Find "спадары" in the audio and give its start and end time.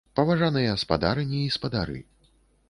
1.57-1.99